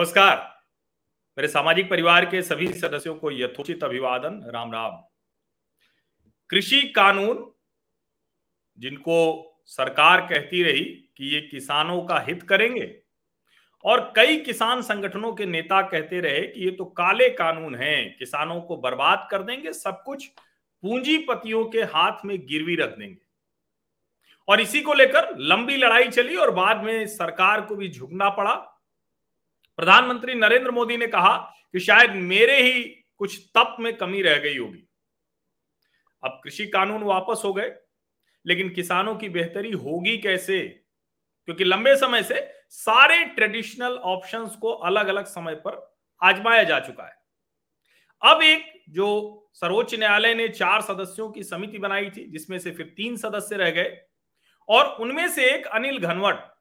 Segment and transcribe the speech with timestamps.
[0.00, 0.36] नमस्कार।
[1.38, 4.92] मेरे सामाजिक परिवार के सभी सदस्यों को यथोचित अभिवादन। राम राम।
[6.50, 7.52] कृषि कानून,
[8.78, 9.16] जिनको
[9.66, 12.98] सरकार कहती रही कि ये किसानों का हित करेंगे,
[13.84, 18.60] और कई किसान संगठनों के नेता कहते रहे कि ये तो काले कानून हैं, किसानों
[18.60, 23.22] को बर्बाद कर देंगे, सब कुछ पूंजीपतियों के हाथ में गिरवी रख देंगे।
[24.48, 28.69] और इसी को लेकर लंबी लड़ाई चली और बाद में सरकार को भी झुकना पड़ा।
[29.80, 31.36] प्रधानमंत्री नरेंद्र मोदी ने कहा
[31.72, 32.82] कि शायद मेरे ही
[33.16, 34.88] कुछ तप में कमी रह गई होगी।
[36.24, 37.76] अब कृषि कानून वापस हो गए,
[38.46, 40.60] लेकिन किसानों की बेहतरी होगी कैसे?
[41.44, 47.04] क्योंकि लंबे समय से सारे ट्रेडिशनल ऑप्शंस को अलग अलग समय पर आजमाया जा चुका
[47.04, 47.22] है।
[48.22, 49.08] अब एक जो
[49.54, 53.70] सर्वोच्च न्यायालय ने चार सदस्यों की समिति बनाई थी, जिसमें से फिर तीन सदस्य रह
[53.70, 54.00] गए,
[54.68, 56.52] और उनमें से एक अनिल घनवट।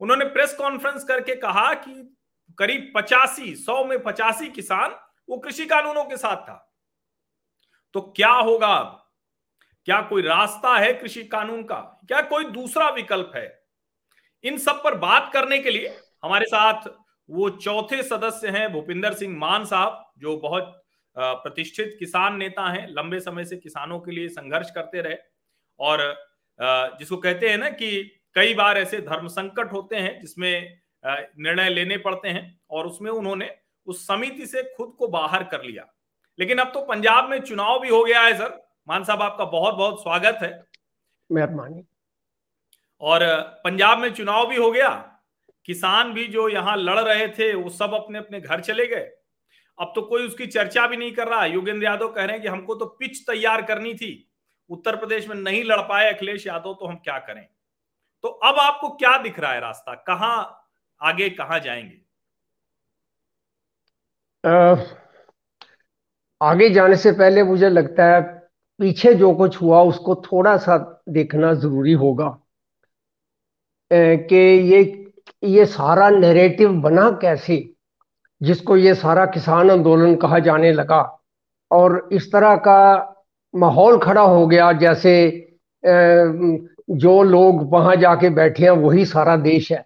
[0.00, 2.16] उन्होंने प्रेस कॉन्फ्रेंस करके कहा कि
[2.58, 4.96] करीब पचासी, सौ में पचासी किसान
[5.28, 6.60] वो कृषि कानूनों के साथ था।
[7.94, 9.00] तो क्या होगा अब?
[9.86, 11.76] क्या कोई रास्ता है कृषि कानून का?
[12.08, 13.62] क्या कोई दूसरा विकल्प है?
[14.44, 16.88] इन सब पर बात करने के लिए हमारे साथ
[17.28, 20.80] वो चौथे सदस्य हैं भूपिंदर सिंह मान साहब, जो बहुत
[21.16, 25.16] प्रतिष्ठित किसान नेता हैं। लंबे समय से किसानों के लिए संघर्ष करते रहे
[25.80, 25.98] और
[26.98, 28.02] जिसको कहते हैं ना कि
[28.34, 33.50] कई बार ऐसे धर्म संकट होते हैं जिसमें निर्णय लेने पड़ते हैं और उसमें उन्होंने
[33.86, 35.86] उस समिति से खुद को बाहर कर लिया।
[36.38, 39.74] लेकिन अब तो पंजाब में चुनाव भी हो गया है सर। मान साहब आपका बहुत
[39.74, 40.66] बहुत स्वागत है।
[41.30, 41.82] मेहरबानी
[43.00, 43.20] और
[43.64, 44.88] पंजाब में चुनाव भी हो गया।
[45.66, 49.10] किसान भी जो यहाँ लड़ रहे थे वो सब अपने अपने घर चले गए।
[49.78, 52.48] अब तो कोई उसकी चर्चा भी नहीं कर रहा। योगेंद्र यादव कह रहे हैं कि
[52.48, 54.30] हमको तो पिच तैयार करनी थी।
[54.70, 57.46] उत्तर प्रदेश में नहीं लड़ पाए अखिलेश यादव तो हम क्या करें?
[58.22, 59.94] तो अब आपको क्या दिख रहा है रास्ता?
[59.94, 60.63] कहाँ
[61.00, 62.00] आगे कहा जाएँगे?
[64.44, 64.76] आ,
[66.40, 68.20] आगे जाने से पहले मुझे लगता है
[68.80, 70.76] पीछे जो कुछ हुआ उसको थोड़ा सा
[71.08, 72.28] देखना ज़रूरी होगा।
[73.90, 74.36] कि
[74.72, 74.82] ये
[75.44, 77.56] ये सारा नैरेटिव बना कैसे?
[78.40, 81.00] जिसको ये सारा किसान आंदोलन कहा जाने लगा।
[81.70, 82.80] और इस तरह का
[83.54, 85.14] माहौल खड़ा हो गया जैसे
[85.84, 89.84] जो लोग वहाँ जाके बैठे हैं वही सारा देश है।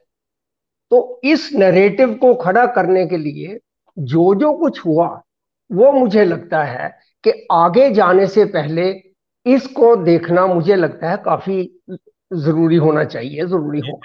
[0.91, 3.59] तो इस नरेटिव को खड़ा करने के लिए
[3.97, 5.09] जो जो कुछ हुआ
[5.71, 6.89] वो मुझे लगता है
[7.25, 8.91] कि आगे जाने से पहले
[9.47, 11.63] इसको देखना मुझे लगता है काफ़ी
[12.33, 14.01] ज़रूरी होना चाहिए ज़रूरी हो।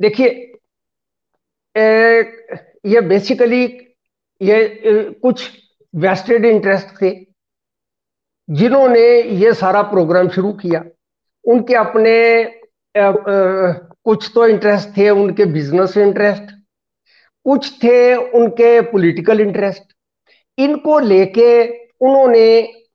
[0.00, 0.28] देखिए
[2.86, 3.64] ये बेसिकली
[4.40, 4.58] ये
[5.22, 5.48] कुछ
[5.94, 7.10] वेस्टेड इंटरेस्ट थे
[8.48, 10.84] जिन्होंने ये सारा प्रोग्राम शुरू किया।
[11.44, 12.12] उनके अपने
[12.96, 16.42] कुछ तो इंटरेस्ट थे उनके बिज़नेस इंटरेस्ट
[17.44, 19.82] कुछ थे उनके पॉलिटिकल इंटरेस्ट
[20.58, 21.68] इनको लेके
[22.00, 22.44] उन्होंने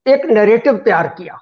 [0.08, 1.38] एक नरेटिव तैयार किया।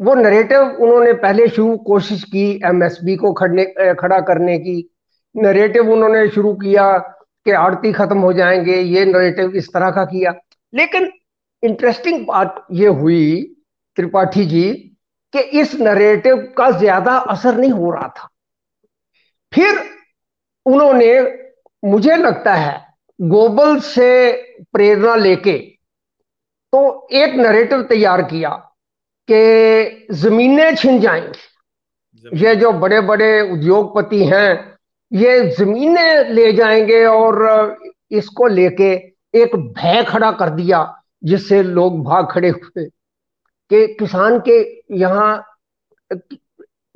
[0.00, 4.90] वो नरेटिव उन्होंने पहले शुरू कोशिश की एमएसबी को खड़ने खड़ा करने की।
[5.36, 10.34] नरेटिव उन्होंने शुरू किया कि आड़ती खत्म हो जाएँगे, ये नरेटिव इस तरह का किया।
[10.74, 11.10] लेकिन
[11.62, 13.56] इंटरेस्टिंग बात ये हुई,
[13.96, 14.89] त्रिपाठी जी
[15.34, 18.28] कि इस नरेटिव का ज़्यादा असर नहीं हो रहा था।
[19.52, 19.78] फिर
[20.66, 21.20] उन्होंने
[21.82, 22.78] मुझे लगता है
[23.18, 24.32] गोबल से
[24.72, 25.58] प्रेरणा लेके
[26.72, 28.50] तो एक नरेटिव तैयार किया
[29.28, 34.78] कि जमीनें छिन जाएँगी। ये जो बड़े बड़े उद्योगपति हैं
[35.12, 37.76] ये जमीनें ले जाएँगे और
[38.10, 38.92] इसको लेके
[39.34, 40.82] एक भय खड़ा कर दिया
[41.24, 42.84] जिससे लोग भाग खड़े हुए।
[43.70, 44.58] कि किसान के
[44.98, 45.46] यहाँ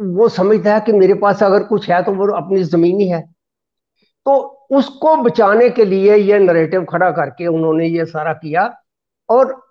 [0.01, 3.21] वो समझता है कि मेरे पास अगर कुछ है तो वो अपनी ज़मीन ही है
[4.27, 4.37] तो
[4.71, 8.83] उसको बचाने के लिए ये नरेटिव खड़ा करके उन्होंने ये सारा किया
[9.29, 9.63] और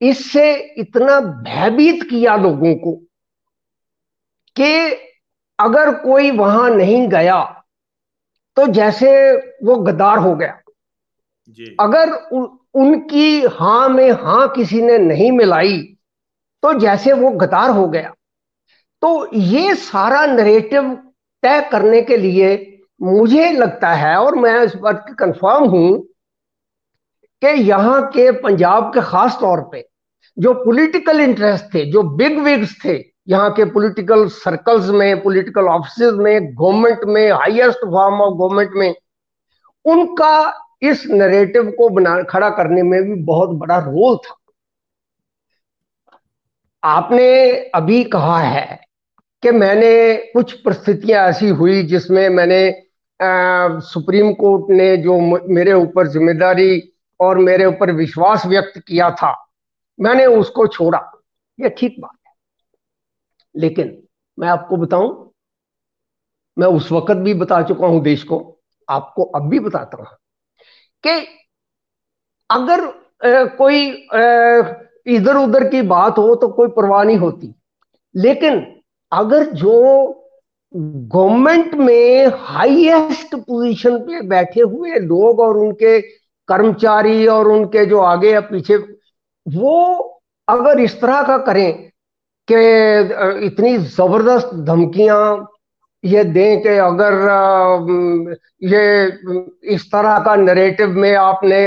[0.00, 2.92] इससे इतना भयभीत किया लोगों को
[4.56, 4.72] कि
[5.58, 7.42] अगर कोई वहाँ नहीं गया
[8.56, 9.10] तो जैसे
[9.64, 10.60] वो गद्दार हो गया
[11.48, 15.93] जी। अगर उ, उनकी हाँ में हाँ किसी ने नहीं मिलाई
[16.64, 18.12] तो जैसे वो गदार हो गया
[19.02, 20.92] तो ये सारा नरेटिव
[21.42, 22.52] तय करने के लिए
[23.00, 25.98] मुझे लगता है, और मैं इस बात कंफर्म हूँ
[27.42, 29.84] कि यहाँ के पंजाब के खास तौर पे
[30.36, 32.94] जो पॉलिटिकल इंटरेस्ट थे, जो बिग विग्स थे,
[33.28, 38.94] यहाँ के पॉलिटिकल सर्कल्स में पॉलिटिकल ऑफ़िस में गवर्नमेंट में हाईएस्ट फॉर्म ऑफ़ गवर्नमेंट में,
[39.84, 40.52] उनका
[40.82, 44.36] इस नरेटिव को बना, खड़ा करने में भी बहुत बड़ा रोल था।
[46.84, 48.80] आपने अभी कहा है
[49.42, 52.68] कि मैंने कुछ परिस्थितियाँ ऐसी हुई जिसमें मैंने
[53.20, 59.32] आ, सुप्रीम कोर्ट ने जो मेरे ऊपर ज़िम्मेदारी और मेरे ऊपर विश्वास व्यक्त किया था
[60.00, 60.98] मैंने उसको छोड़ा।
[61.60, 62.32] ये ठीक बात है।
[63.54, 64.02] लेकिन
[64.38, 65.32] मैं आपको बताऊँ
[66.58, 70.06] मैं उस वक्त भी बता चुका हूँ देश को आपको अब भी बताता हूँ
[71.04, 71.26] कि
[72.50, 74.08] अगर आ, कोई
[75.06, 77.54] इधर उधर की बात हो तो कोई परवाह नहीं होती।
[78.14, 78.64] लेकिन
[79.12, 79.80] अगर जो
[80.74, 86.00] गवर्नमेंट में हाईएस्ट पोजीशन पे बैठे हुए लोग और उनके
[86.48, 91.72] कर्मचारी और उनके जो आगे या पीछे, वो अगर इस तरह का करें
[92.48, 95.48] कि इतनी ज़बरदस्त धमकियाँ,
[96.04, 97.14] ये दें कि अगर
[98.64, 101.60] ये इस तरह का नरेटिव में आपने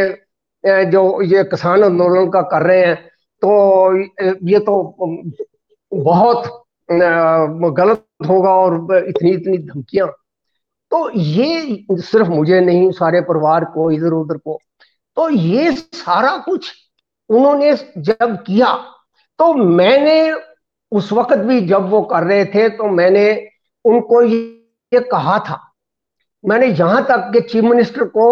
[0.91, 3.06] जो ये किसान आंदोलन का कर रहे हैं
[3.41, 3.97] तो
[4.49, 4.81] ये तो
[5.91, 10.07] बहुत गलत होगा और इतनी इतनी धमकियाँ।
[10.91, 14.59] तो ये सिर्फ़ मुझे नहीं, सारे परिवार को, इधर उधर को।
[15.17, 16.71] तो ये सारा कुछ
[17.29, 18.73] उन्होंने जब किया
[19.39, 20.31] तो मैंने
[20.91, 23.25] उस वक्त भी जब वो कर रहे थे तो मैंने
[23.85, 25.59] उनको ये कहा था।
[26.43, 28.27] मैंने यहाँ तक कि चीफ मिनिस्टर को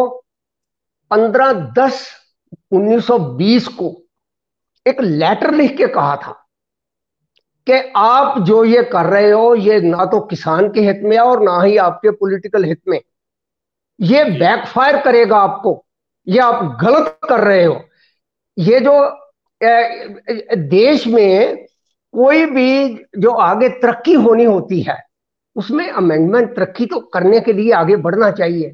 [1.11, 2.07] 15 दस
[2.73, 3.89] 1920 को
[4.87, 6.31] एक लेटर लिख के कहा था
[7.67, 11.41] कि आप जो ये कर रहे हो ये ना तो किसान के हित में और
[11.43, 12.99] ना ही आपके पॉलिटिकल हित में।
[13.99, 15.85] ये बैकफायर करेगा आपको।
[16.27, 17.81] ये आप गलत कर रहे हो।
[18.57, 18.93] ये जो
[20.55, 21.65] देश में
[22.13, 24.97] कोई भी जो आगे तरक्की होनी होती है
[25.55, 28.73] उसमें अमेंडमेंट तरक्की तो करने के लिए आगे बढ़ना चाहिए।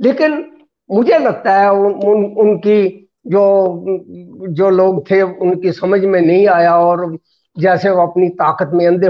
[0.00, 6.46] लेकिन मुझे लगता है उन, उन, उनकी जो जो लोग थे उनकी समझ में नहीं
[6.48, 7.18] आया और
[7.56, 9.08] जैसे वो अपनी ताकत में अंधे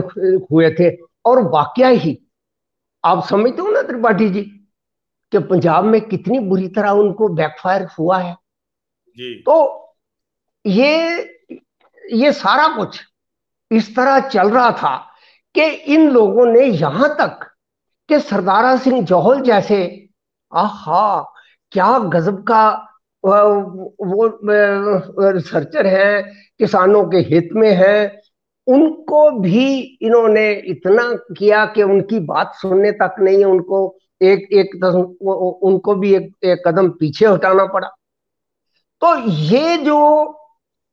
[0.53, 0.91] हुए थे
[1.27, 2.19] और वाक्य ही
[3.05, 4.43] आप समझते हो ना त्रिपाठी जी
[5.33, 8.37] कि पंजाब में कितनी बुरी तरह उनको बैकफायर हुआ है
[9.19, 9.55] जी। तो
[10.65, 11.23] ये
[12.05, 13.01] ये सारा कुछ
[13.71, 14.97] इस तरह चल रहा था
[15.55, 15.65] कि
[15.95, 17.49] इन लोगों ने यहाँ तक
[18.09, 20.09] कि सरदारा सिंह जौहल जैसे
[20.53, 21.21] आहा
[21.73, 22.63] क्या गजब का
[23.25, 24.27] वो
[25.31, 26.23] रिसर्चर है
[26.59, 28.23] किसानों के हित में है
[28.67, 31.03] उनको भी इन्होंने इतना
[31.39, 36.89] किया कि उनकी बात सुनने तक नहीं उनको एक एक उनको भी एक, एक कदम
[36.91, 37.89] पीछे हटाना पड़ा।
[39.03, 39.99] तो ये जो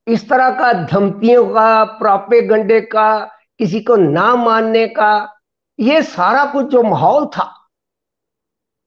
[0.08, 3.20] इस तरह का धमकियों का प्रापे गंडे का
[3.60, 5.12] किसी को ना मानने का
[5.80, 7.54] ये सारा कुछ जो माहौल था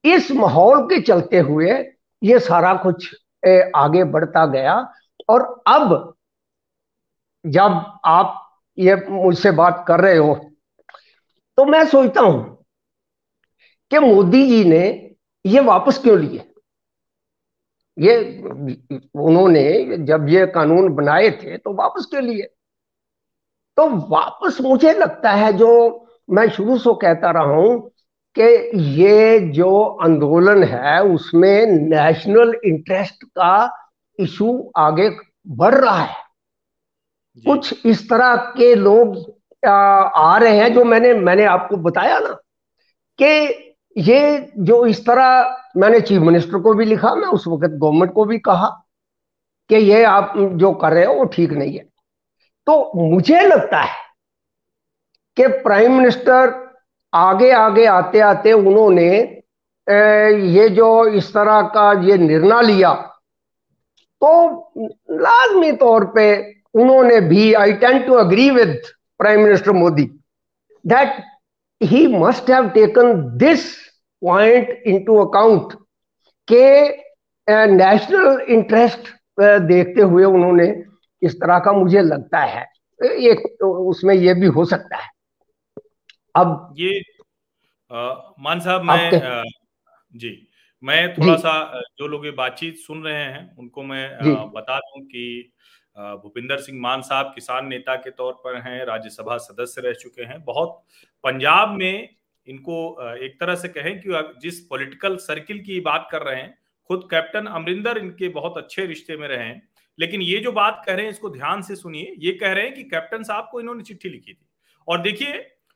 [0.05, 1.73] इस माहौल के चलते हुए
[2.23, 3.22] ये सारा कुछ
[3.77, 4.75] आगे बढ़ता गया।
[5.29, 6.15] और अब
[7.45, 8.39] जब आप
[8.79, 10.35] ये मुझसे बात कर रहे हो
[11.59, 12.65] तो मैं सोचता हूँ
[13.91, 14.85] कि मोदी जी ने
[15.45, 16.45] ये वापस क्यों लिए?
[17.97, 18.15] ये
[19.17, 22.43] उन्होंने जब ये कानून बनाए थे तो वापस क्यों लिए?
[23.79, 27.91] तो वापस मुझे लगता है, जो मैं शुरू से कहता रहा हूँ
[28.39, 33.79] कि ये जो आंदोलन है उसमें नेशनल इंटरेस्ट का
[34.19, 35.11] इशू आगे
[35.49, 36.17] बढ़ रहा है।
[37.47, 39.37] कुछ इस तरह के लोग
[39.69, 42.33] आ, आ रहे हैं जो मैंने मैंने आपको बताया ना
[43.19, 48.13] कि ये जो इस तरह मैंने चीफ मिनिस्टर को भी लिखा मैं उस वक्त गवर्नमेंट
[48.13, 48.69] को भी कहा
[49.69, 51.85] कि ये आप जो कर रहे हो वो ठीक नहीं है।
[52.67, 53.97] तो मुझे लगता है
[55.37, 56.72] कि प्राइम मिनिस्टर
[57.15, 59.09] आगे आगे आते आते उन्होंने
[60.57, 62.93] ये जो इस तरह का ये निर्णय लिया
[64.23, 64.33] तो
[65.11, 66.27] लाजमी तौर पे
[66.75, 68.81] उन्होंने भी I tend to agree with
[69.19, 70.05] prime minister Modi
[70.85, 71.23] that
[71.83, 73.65] he must have taken this
[74.23, 75.73] point into account
[76.49, 76.67] के
[77.49, 79.09] नेशनल इंटरेस्ट
[79.41, 80.83] देखते हुए उन्होंने,
[81.23, 82.67] इस तरह का मुझे लगता है।
[83.01, 85.11] एक, उसमें यह भी हो सकता है।
[86.35, 87.01] अब ये
[87.91, 89.43] आ, मान साहब मैं आ,
[90.15, 90.49] जी
[90.83, 95.03] मैं थोड़ा सा जो लोग ये बातचीत सुन रहे हैं उनको मैं आ, बता दूँ
[95.05, 95.53] कि
[95.97, 100.43] भूपिंदर सिंह मान साहब किसान नेता के तौर पर हैं राज्यसभा सदस्य रह चुके हैं।
[100.45, 100.83] बहुत
[101.25, 102.09] पंजाब में
[102.47, 102.77] इनको
[103.17, 106.55] एक तरह से कहें कि जिस पॉलिटिकल सर्किल की बात कर रहे हैं
[106.91, 109.63] खुद कैप्टन अमरिंदर इनके बहुत अच्छे रिश्ते में रहे हैं।
[109.99, 112.75] लेकिन ये जो बात कह रहे हैं इसको ध्यान से सुनिए। ये कह रहे हैं
[112.75, 114.47] कि कैप्टन साहब को इन्होंने चिट्ठी लिखी थी।
[114.89, 115.33] और देखिए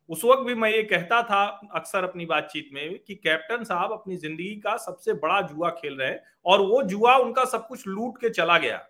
[0.08, 1.44] उस वक्त भी मैं ये कहता था
[1.74, 6.08] अक्सर अपनी बातचीत में कि कैप्टन साहब अपनी ज़िंदगी का सबसे बड़ा जुआ खेल रहे
[6.08, 8.80] हैं और वो जुआ उनका सब कुछ लूट के चला गया।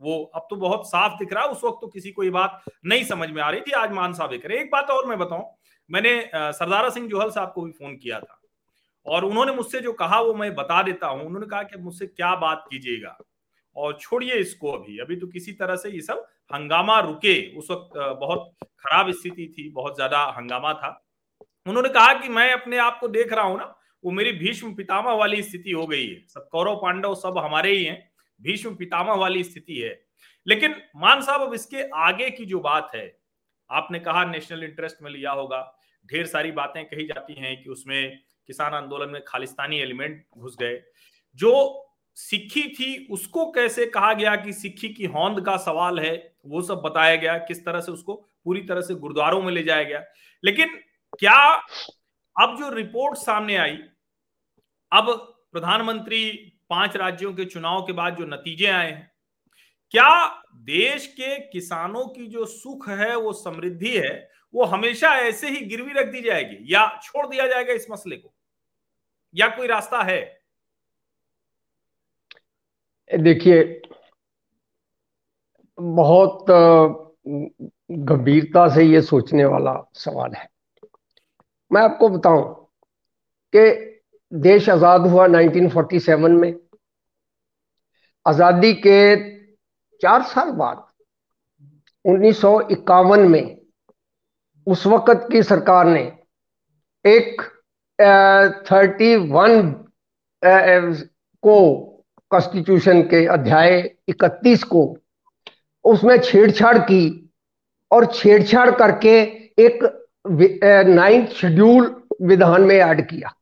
[0.00, 2.62] वो अब तो बहुत साफ़ दिख रहा है उस वक्त तो किसी को ये बात
[2.86, 5.44] नहीं समझ में आ रही थी, आज मान साहब करें एक बात और मैं बताऊँ,
[5.90, 8.40] मैंने सरदारा सिंह जोहल साहब को भी फ़ोन किया था
[9.06, 12.34] और उन्होंने मुझसे जो कहा वो मैं बता देता हूँ। उन्होंने कहा कि मुझसे क्या
[12.36, 13.16] बात कीजिएगा।
[13.76, 17.96] और छोड़िए इसको अभी। अभी तो किसी तरह से ये सब हंगामा रुके। उस वक्त
[18.20, 21.00] बहुत खराब स्थिति थी, बहुत ज़्यादा हंगामा था।
[21.66, 25.12] उन्होंने कहा कि मैं अपने आप को देख रहा हूँ ना, वो मेरी भीष्म पितामह
[25.12, 27.98] वाली स्थिति हो गई है। सब कौरव पांडव सब हमारे ही हैं।
[28.40, 30.00] भीष्म पितामह वाली स्थिति है।
[30.46, 33.06] लेकिन मान साहब, अब इसके आगे की जो बात है,
[33.70, 35.60] आपने कहा नेशनल इंटरेस्ट में लिया होगा।
[36.08, 40.80] ढेर सारी बातें कही जाती हैं कि उसमें किसान आंदोलन में खालिस्तानी एलिमेंट घुस गए।
[41.38, 41.52] जो
[42.14, 46.74] सिक्खी थी, उसको कैसे कहा गया कि सिक्खी की होंद का सवाल है, वो सब
[46.74, 50.04] बताया गया, किस तरह से उसको पूरी तरह से गुरुद्वारों में ले जाया गया।
[50.44, 50.68] लेकिन
[51.18, 51.52] क्या
[52.42, 53.78] अब जो रिपोर्ट सामने आई,
[54.92, 59.12] अब प्रधानमंत्री पाँच राज्यों के चुनाव के बाद जो नतीजे आए हैं,
[59.90, 65.60] क्या देश के किसानों की जो सुख है, वो समृद्धि है, वो हमेशा ऐसे ही
[65.60, 68.34] गिरवी रख दी जाएगी, या छोड़ दिया जाएगा इस मसले को?
[69.34, 70.43] या कोई रास्ता है?
[73.10, 73.82] देखिए,
[75.78, 76.44] बहुत
[77.90, 80.48] गंभीरता से ये सोचने वाला सवाल है।
[81.70, 82.44] मैं आपको बताऊँ
[83.52, 83.64] कि
[84.32, 86.54] देश आज़ाद हुआ 1947 में।
[88.26, 89.16] आज़ादी के
[90.02, 90.84] चार साल बाद,
[92.04, 93.56] उन्नीस सौ इक्यावन में
[94.66, 96.02] उस वक्त की सरकार ने
[97.04, 97.42] एक
[98.70, 99.72] थर्टी वन
[100.42, 101.93] को
[102.30, 104.96] कॉन्स्टिट्यूशन के अध्याय 31 को
[105.84, 107.30] उसमें छेड़छाड़ की
[107.90, 109.20] और छेड़छाड़ करके
[109.64, 110.00] एक
[110.86, 113.34] नाइन्थ शेड्यूल विधान में ऐड किया।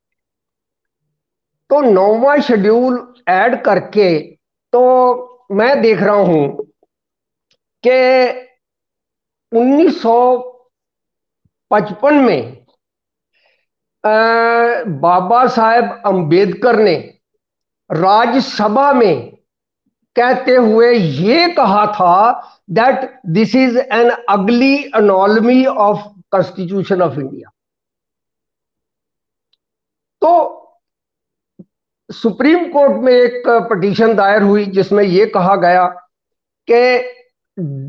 [1.70, 4.20] तो नौवा शेड्यूल ऐड करके
[4.72, 6.66] तो मैं देख रहा हूँ
[7.84, 7.90] कि
[9.52, 12.62] 1955 में
[14.04, 14.10] आ,
[14.84, 17.11] बाबा साहेब अंबेडकर ने
[17.92, 19.30] राज्यसभा में
[20.16, 22.16] कहते हुए ये कहा था
[22.70, 27.50] that this is an ugly anomaly of constitution of India
[30.22, 30.32] तो
[32.10, 35.86] सुप्रीम कोर्ट में एक पटिशन दायर हुई जिसमें यह कहा गया
[36.68, 36.82] कि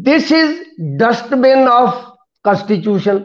[0.04, 0.56] this is
[0.98, 2.04] dustbin of
[2.46, 3.20] constitution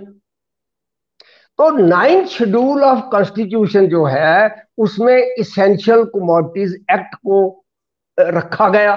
[1.59, 7.65] तो नाइन्थ शेड्यूल ऑफ़ कॉन्स्टिट्यूशन जो है उसमें इसेंशियल कमोडिटीज एक्ट को
[8.19, 8.97] रखा गया।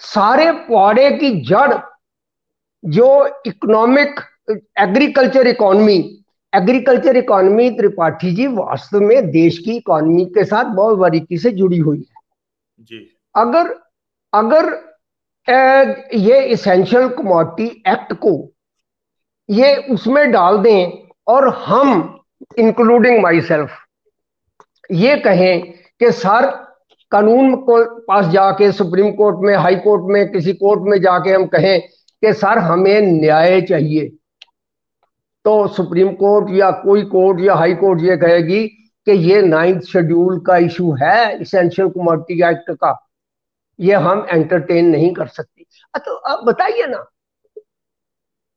[0.00, 1.74] सारे पौड़े की जड़
[2.84, 3.08] जो
[3.46, 4.20] economic
[4.80, 5.98] agriculture economy
[6.52, 11.78] agriculture economy Tripathi ji वास्तव में देश की इकोनॉमी के साथ बहुत बारीकी से जुड़ी
[11.78, 12.20] हुई है।
[12.80, 12.98] जी।
[13.34, 13.74] अगर
[14.32, 14.72] अगर
[15.48, 18.32] ए, ये इसेंशियल कमोडिटी एक्ट को
[19.48, 22.20] ये उसमें डाल दें और हम
[22.58, 23.70] इंक्लूडिंग माई सेल्फ
[24.90, 25.62] ये कहें
[26.00, 26.46] कि सर,
[27.12, 31.46] कानून को पास जाके, सुप्रीम कोर्ट में, हाई कोर्ट में, किसी कोर्ट में जाके हम
[31.46, 34.08] कहें कि सर, हमें न्याय चाहिए।
[35.44, 38.66] तो सुप्रीम कोर्ट या कोई कोर्ट या हाई कोर्ट ये कहेगी
[39.06, 43.08] कि ये नाइन्थ शेड्यूल का इशू है इसेंशियल कमोडिटी एक्ट का।
[43.78, 45.64] ये हम एंटरटेन नहीं कर सकते।
[45.98, 47.04] तो अब बताइए ना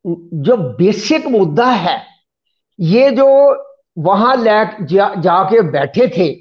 [0.05, 1.97] जो बेसिक मुद्दा है
[2.79, 3.27] ये जो
[3.97, 6.33] वहाँ ले जा, जाके बैठे थे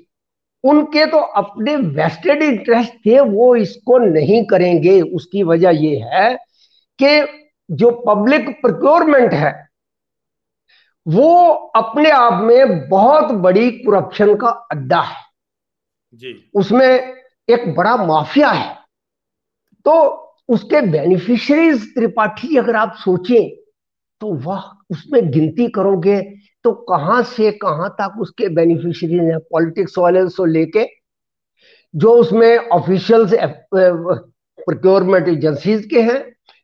[0.64, 6.35] उनके तो अपने वेस्टेड इंटरेस्ट थे वो इसको नहीं करेंगे। उसकी वजह ये है
[6.99, 7.26] कि
[7.71, 9.53] जो पब्लिक प्रोक्योरमेंट है
[11.07, 11.45] वो
[11.76, 15.23] अपने आप में बहुत बड़ी करप्शन का अड्डा है।
[16.14, 17.12] जी। उसमें
[17.49, 18.75] एक बड़ा माफिया है।
[19.85, 19.93] तो
[20.49, 23.63] उसके बेनिफिशरीज त्रिपाठी अगर आप सोचें
[24.25, 26.21] तो वह, उसमें गिनती करोगे
[26.64, 29.38] तो कहाँ से कहाँ तक उसके बेनिफिशियरी हैं?
[29.52, 30.85] पॉलिटिक्स वाले से लेके
[31.95, 33.35] जो उसमें ऑफिशियल्स
[33.75, 36.21] प्रोक्योरमेंट एजेंसीज के हैं,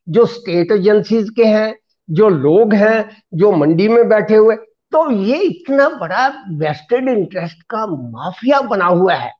[0.09, 1.75] जो स्टेट एजेंसीज के हैं,
[2.09, 4.57] जो लोग हैं, जो मंडी में बैठे हुए
[4.93, 6.27] तो ये इतना बड़ा
[6.59, 9.33] वेस्टेड इंटरेस्ट का माफिया बना हुआ है।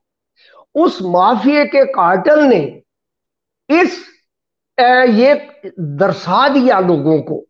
[0.75, 2.61] उस माफिया के कार्टल ने
[3.69, 3.99] इस
[4.79, 5.33] ये
[5.79, 7.45] दर्शा दिया लोगों को।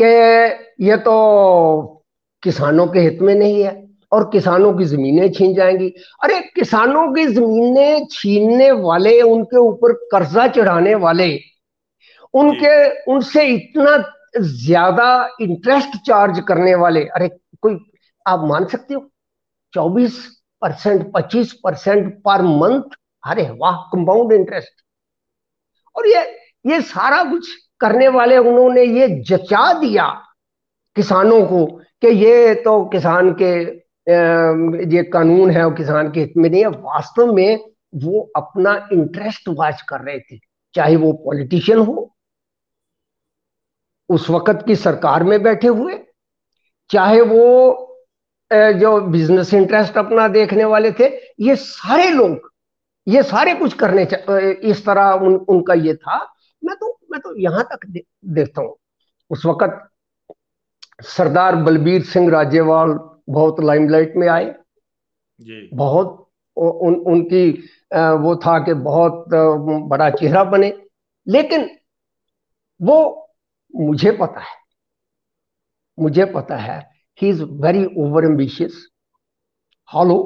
[0.00, 1.14] कि ये तो
[2.42, 3.80] किसानों के हित में नहीं है
[4.12, 5.88] और किसानों की जमीनें छीन जाएँगी।
[6.24, 11.28] अरे किसानों की जमीनें छीनने वाले उनके ऊपर कर्जा चढ़ाने वाले
[12.34, 12.74] उनके
[13.12, 13.96] उनसे इतना
[14.40, 15.08] ज़्यादा
[15.40, 17.28] इंटरेस्ट चार्ज करने वाले अरे
[17.62, 17.78] कोई
[18.26, 19.08] आप मान सकते हो
[19.72, 20.18] चौबीस
[20.62, 24.82] परसेंट पच्चीस परसेंट पर मंथ अरे वाह कंपाउंड इंटरेस्ट
[25.96, 26.22] और ये
[26.66, 27.48] ये सारा कुछ
[27.82, 30.06] करने वाले उन्होंने ये जचा दिया
[30.96, 31.64] किसानों को
[32.02, 33.52] कि ये तो किसान के
[34.96, 37.60] ये कानून है और किसान के हित में नहीं है। वास्तव में
[37.94, 40.38] वो अपना इंटरेस्ट वाच कर रहे थे
[40.74, 42.08] चाहे वो पॉलिटिशियन हो
[44.08, 45.98] उस वक्त की सरकार में बैठे हुए
[46.90, 47.44] चाहे वो
[48.50, 51.06] जो बिज़नेस इंटरेस्ट अपना देखने वाले थे
[51.40, 52.50] ये सारे लोग
[53.06, 54.02] ये सारे कुछ करने
[54.70, 56.31] इस तरह उन, उनका ये था
[56.62, 58.76] मैं तो मैं तो यहाँ तक दे, देखता हूँ।
[59.30, 59.88] उस वक्त
[61.06, 64.54] सरदार बलबीर सिंह राजेवाल बहुत लाइमलाइट में आए।
[65.40, 66.18] जी। बहुत
[66.56, 67.50] उन उनकी
[68.22, 69.24] वो था कि बहुत
[69.88, 70.72] बड़ा चेहरा बने।
[71.26, 71.68] लेकिन
[72.80, 72.98] वो
[73.74, 74.60] मुझे पता है
[75.98, 76.78] मुझे पता है
[77.18, 78.86] he is very over ambitious
[79.88, 80.18] hollow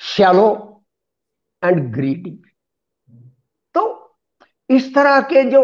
[0.00, 0.48] shallow
[1.62, 2.30] and greedy
[4.70, 5.62] इस तरह के जो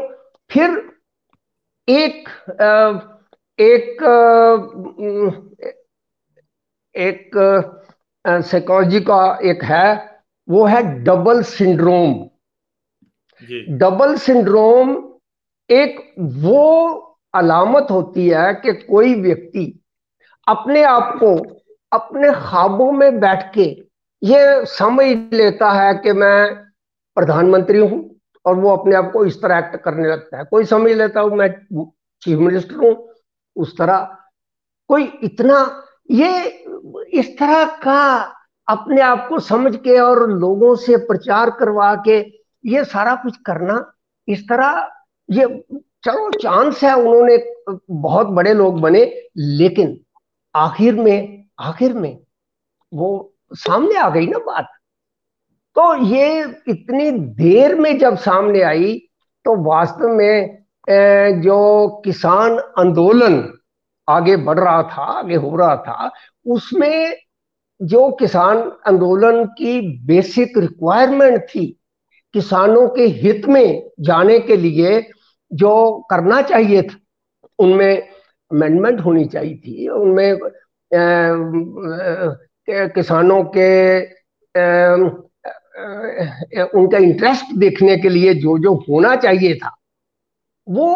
[0.50, 0.70] फिर
[1.88, 2.28] एक
[3.58, 4.02] एक
[6.94, 7.36] एक
[8.24, 9.88] साइकोलॉजी का एक है
[10.48, 12.14] वो है डबल सिंड्रोम
[13.78, 14.96] डबल सिंड्रोम
[15.70, 16.64] एक वो
[17.34, 19.64] अलामत होती है कि कोई व्यक्ति
[20.46, 21.34] अपने आप को
[21.92, 23.64] अपने ख्वाबों में बैठ के
[24.22, 26.38] ये समझ लेता है कि मैं
[27.16, 28.15] प्रधानमंत्री हूँ
[28.46, 31.36] और वो अपने आप को इस तरह एक्ट करने लगता है। कोई समझ लेता हूँ
[31.36, 31.48] मैं
[32.22, 32.94] चीफ मिनिस्टर हूँ,
[33.56, 34.16] उस तरह।
[34.90, 35.58] कोई इतना,
[36.10, 36.46] ये
[37.12, 38.02] इस तरह का
[38.68, 42.18] अपने आप को समझ के और लोगों से प्रचार करवा के
[42.64, 43.84] ये सारा कुछ करना,
[44.28, 44.88] इस तरह
[45.28, 45.46] ये,
[46.04, 47.38] चलो चांस है, उन्होंने
[47.90, 49.04] बहुत बड़े लोग बने,
[49.36, 49.98] लेकिन
[50.54, 52.18] आखिर में आखिर में
[52.92, 54.68] वो सामने आ गई ना बात।
[55.76, 58.94] तो ये इतनी देर में जब सामने आई
[59.44, 60.64] तो वास्तव में
[61.42, 63.42] जो किसान आंदोलन
[64.08, 66.10] आगे बढ़ रहा था, आगे हो रहा था,
[66.46, 67.16] उसमें
[67.80, 71.66] जो किसान आंदोलन की बेसिक रिक्वायरमेंट थी,
[72.34, 75.00] किसानों के हित में जाने के लिए
[75.50, 76.98] जो करना चाहिए था,
[77.58, 78.08] उनमें
[78.50, 80.38] अमेंडमेंट होनी चाहिए थी, उनमें
[82.94, 83.70] किसानों के
[86.74, 89.76] उनका इंटरेस्ट देखने के लिए जो जो होना चाहिए था
[90.68, 90.94] वो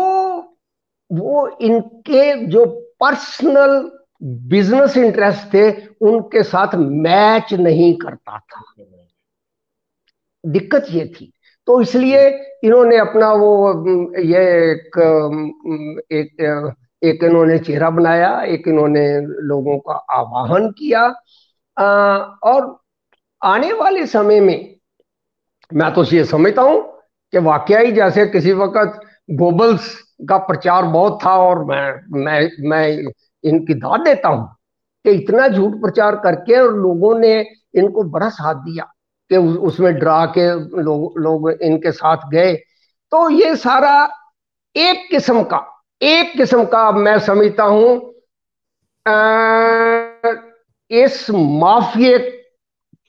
[1.13, 2.65] वो इनके जो
[3.01, 8.63] पर्सनल बिज़नेस इंटरेस्ट थे उनके साथ मैच नहीं करता था।
[10.47, 11.33] दिक्कत ये थी।
[11.67, 12.29] तो इसलिए
[12.65, 13.73] इन्होंने अपना वो
[14.19, 14.99] ये एक
[16.13, 21.15] एक एक इन्होंने चेहरा बनाया एक इन्होंने लोगों का आवाहन किया
[21.79, 22.81] आ, और
[23.43, 24.77] आने वाले समय में,
[25.71, 26.81] मैं तो ये समझता हूँ
[27.33, 29.01] कि वाकया ही जैसे किसी वक्त
[29.31, 29.95] गोबल्स
[30.29, 32.89] का प्रचार बहुत था और मैं मैं मैं
[33.45, 34.47] इनकी दाद देता हूँ
[35.05, 37.35] कि इतना झूठ प्रचार करके और लोगों ने
[37.75, 38.85] इनको बड़ा साथ दिया
[39.31, 40.49] कि उसमें डरा के
[40.83, 42.55] लोग लोग इनके साथ गए।
[43.13, 44.09] तो ये सारा
[44.77, 45.65] एक किस्म का,
[46.03, 47.97] एक किस्म का मैं समझता हूँ
[50.91, 52.19] इस माफिए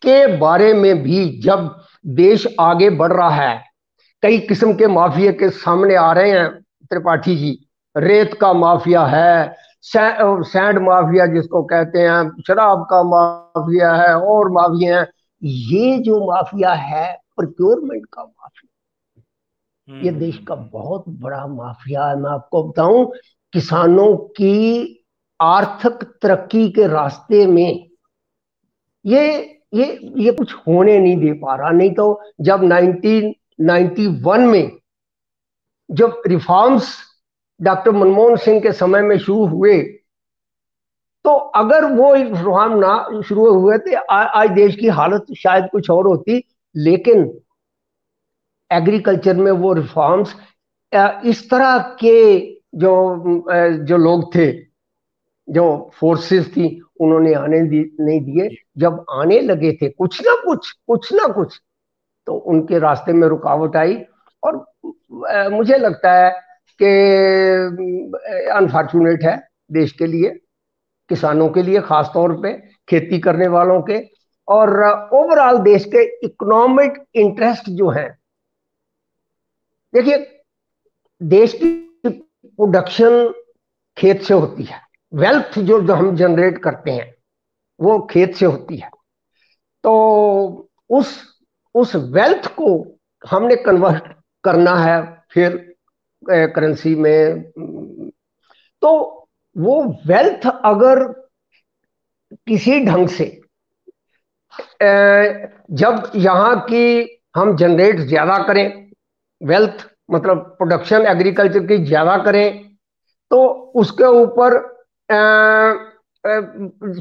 [0.01, 1.69] के बारे में भी जब
[2.05, 3.63] देश आगे बढ़ रहा है
[4.23, 6.49] कई किस्म के माफिया के सामने आ रहे हैं
[6.89, 7.57] त्रिपाठी जी।
[7.95, 14.99] रेत का माफिया है सैंड माफिया जिसको कहते हैं शराब का माफिया है और माफिया
[14.99, 15.07] है।
[15.41, 22.29] ये जो माफिया है प्रोक्योरमेंट का माफिया। ये देश का बहुत बड़ा माफिया है। मैं
[22.31, 23.05] आपको बताऊँ
[23.53, 24.97] किसानों की
[25.39, 27.89] आर्थिक तरक्की के रास्ते में
[29.05, 29.86] ये ये
[30.17, 34.71] ये कुछ होने नहीं दे पा रहा। नहीं तो जब 1991 में
[35.89, 36.95] जब रिफॉर्म्स
[37.60, 39.81] डॉक्टर मनमोहन सिंह के समय में शुरू हुए
[41.25, 46.07] तो अगर वो रिफॉर्म ना शुरू हुए थे आज देश की हालत शायद कुछ और
[46.07, 46.43] होती,
[46.75, 47.19] लेकिन
[48.71, 50.36] एग्रीकल्चर में वो रिफॉर्म्स
[51.25, 52.39] इस तरह के
[52.75, 52.93] जो
[53.88, 54.51] जो लोग थे,
[55.47, 56.67] जो फोर्सेस थी
[57.01, 61.59] उन्होंने आने नहीं दिए। जब आने लगे थे कुछ ना कुछ कुछ ना कुछ
[62.27, 63.95] तो उनके रास्ते में रुकावट आई
[64.43, 64.65] और
[65.51, 66.29] मुझे लगता है
[66.81, 69.37] कि अनफॉर्चुनेट है
[69.71, 70.29] देश के लिए
[71.09, 72.53] किसानों के लिए खास तौर पे
[72.89, 73.99] खेती करने वालों के
[74.47, 74.69] और
[75.13, 78.07] ओवरऑल देश के इकोनॉमिक इंटरेस्ट जो है।
[79.93, 80.17] देखिए
[81.21, 81.69] देश की
[82.07, 83.33] प्रोडक्शन
[83.97, 84.79] खेत से होती है।
[85.13, 87.13] वेल्थ जो हम जनरेट करते हैं,
[87.80, 88.89] वो खेत से होती है।
[89.84, 91.19] तो उस
[91.76, 92.69] उस वेल्थ को
[93.24, 95.56] हमने कन्वर्ट करना है फिर
[96.24, 97.41] करेंसी में
[98.82, 98.91] तो
[99.56, 101.04] वो वेल्थ अगर
[102.47, 103.26] किसी ढंग से
[105.74, 108.65] जब यहाँ की हम जनरेट ज़्यादा करें
[109.41, 112.76] वेल्थ मतलब प्रोडक्शन एग्रीकल्चर की ज़्यादा करें
[113.32, 113.43] तो
[113.76, 114.60] उसके ऊपर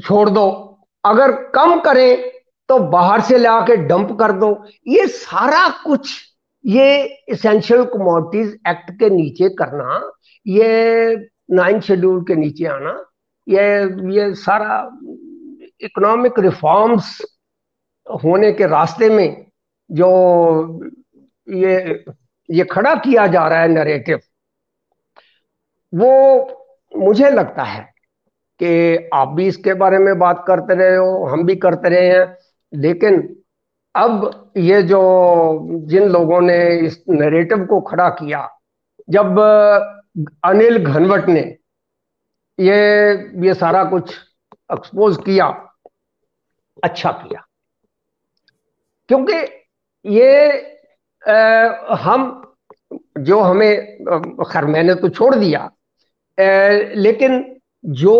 [0.01, 0.47] छोड़ दो।
[1.03, 2.31] अगर कम करें
[2.69, 4.49] तो बाहर से ला के डंप कर दो।
[4.87, 6.11] ये सारा कुछ,
[6.65, 10.11] ये इसेंशियल कमोडिटीज एक्ट के नीचे करना,
[10.45, 11.15] ये
[11.51, 12.93] नाइन शेड्यूल के नीचे आना,
[13.47, 13.63] ये
[14.13, 14.79] ये सारा
[15.81, 17.21] इकोनॉमिक रिफॉर्म्स
[18.07, 19.45] होने के रास्ते में
[19.89, 20.09] जो
[21.47, 22.03] ये
[22.49, 24.19] ये खड़ा किया जा रहा है नरेटिव
[25.93, 26.11] वो
[26.93, 27.89] मुझे लगता है
[28.63, 32.37] कि आप भी इसके बारे में बात करते रहे हो हम भी करते रहे हैं।
[32.73, 33.37] लेकिन
[33.95, 34.99] अब ये जो
[35.87, 38.47] जिन लोगों ने इस नरेटिव को खड़ा किया
[39.09, 39.39] जब
[40.43, 41.41] अनिल घनवट ने
[42.59, 43.11] ये
[43.45, 44.13] ये सारा कुछ
[44.73, 45.47] एक्सपोज किया
[46.83, 47.45] अच्छा किया।
[49.09, 49.33] क्योंकि
[50.05, 50.51] ये
[51.23, 52.53] आ, हम
[53.19, 54.03] जो हमें
[54.43, 55.71] खैर मैंने तो छोड़ दिया आ,
[56.95, 58.15] लेकिन जो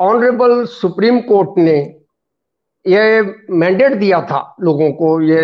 [0.00, 1.78] ऑनरेबल सुप्रीम कोर्ट ने
[2.86, 5.40] ये मैंडेट दिया था लोगों को ये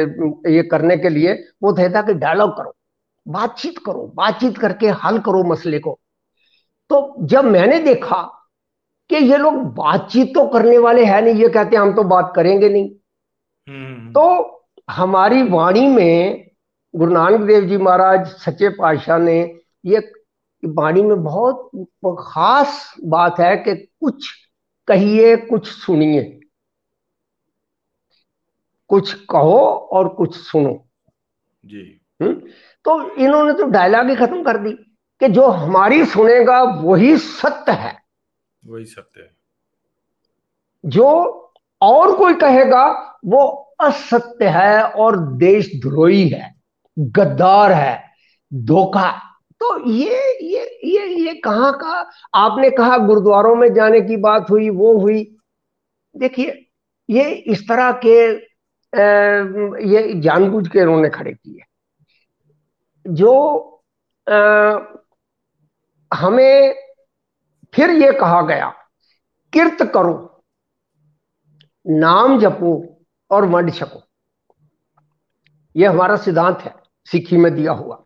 [0.54, 2.74] ये करने के लिए वो था कि डायलॉग करो
[3.26, 5.98] बातचीत करो बातचीत करके हल करो मसले को
[6.90, 8.22] तो जब मैंने देखा
[9.10, 12.68] कि ये लोग बातचीत तो करने वाले हैं नहीं ये कहते हम तो बात करेंगे
[12.68, 12.90] नहीं
[13.68, 14.24] हम्म। तो
[14.90, 16.44] हमारी वाणी में
[16.94, 19.38] गुरु नानक देव जी महाराज सच्चे पातशाह ने
[19.84, 20.00] ये
[20.64, 21.70] वाणी में बहुत
[22.06, 24.30] खास बात है कि कुछ
[24.88, 26.40] कहिए कुछ सुनिए।
[28.88, 30.88] कुछ कहो और कुछ सुनो।
[31.64, 32.34] जी। हुँ?
[32.84, 34.72] तो इन्होंने तो डायलॉग ही खत्म कर दी
[35.20, 38.02] कि जो हमारी सुनेगा वही सत्य है।
[38.66, 39.36] वही सत्य है।
[40.86, 41.38] जो
[41.82, 46.54] और कोई कहेगा वो असत्य है और देशद्रोही है
[46.98, 48.12] गद्दार है
[48.54, 49.10] धोखा।
[49.52, 50.38] तो ये
[50.92, 52.10] ये ये कहाँ का?
[52.34, 55.24] आपने कहा गुरुद्वारों में जाने की बात हुई वो हुई।
[56.14, 56.66] देखिए
[57.08, 58.16] ये इस तरह के
[59.88, 61.62] ये जानबूझ के इन्होंने खड़े किए।
[63.06, 63.32] जो
[64.26, 64.36] आ,
[66.12, 66.74] हमें
[67.74, 68.68] फिर ये कहा गया
[69.52, 70.44] किर्त करो
[71.86, 72.72] नाम जपो
[73.30, 74.02] और वंड छको।
[75.76, 76.74] यह हमारा सिद्धांत है
[77.06, 77.96] सिक्खी में दिया हुआ।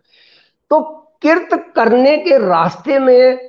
[0.70, 3.48] तो किर्त करने के रास्ते में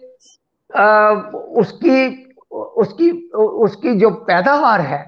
[0.72, 5.02] आ, उसकी उसकी उसकी जो पैदावार है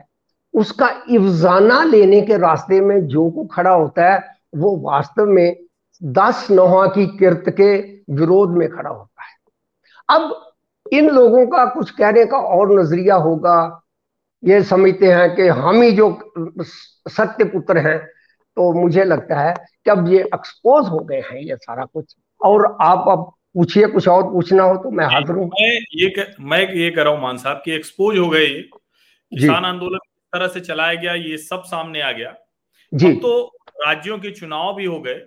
[0.54, 4.20] उसका इवजाना लेने के रास्ते में जो को खड़ा होता है
[4.56, 5.56] वो वास्तव में
[6.02, 7.78] दस नोहा की किर्त के
[8.14, 9.38] विरोध में खड़ा होता है।
[10.10, 10.54] अब
[10.92, 13.82] इन लोगों का कुछ कहने का और नज़रिया होगा।
[14.44, 16.10] ये समझते हैं कि हम ही जो
[17.10, 18.00] सत्य पुत्र हैं
[18.58, 22.78] तो मुझे लगता है कि अब ये एक्सपोज हो गए हैं ये सारा कुछ। और
[22.82, 26.74] आप अब पूछिए कुछ और पूछना हो तो मैं हाजिर हूँ मैं ये कर, मैं
[26.74, 30.60] ये कर रहा हूँ मान साहब की एक्सपोज हो गए किसान आंदोलन किस तरह से
[30.60, 32.36] चलाया गया ये सब सामने आ गया।
[32.94, 33.56] जी। तो
[33.88, 35.22] राज्यों के चुनाव भी हो गए।